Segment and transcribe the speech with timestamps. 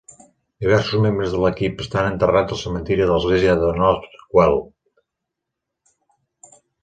[0.63, 6.55] Diversos membres de l'equip estan enterrats al cementiri de l'església de North Weald.